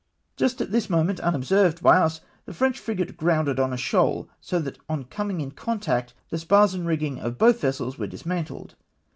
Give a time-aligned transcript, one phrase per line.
[0.35, 4.57] Just at this momeiit, unobserved by us, the French frigate grounded on a shoal, so
[4.57, 8.73] that on coming in contact, the spars and rigging of both vessels were dismantled.